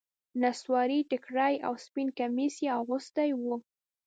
نصواري 0.41 0.99
ټيکری 1.09 1.55
او 1.67 1.73
سپين 1.85 2.07
کميس 2.19 2.55
يې 2.63 2.69
اغوستي 2.81 3.29
وو. 3.41 3.55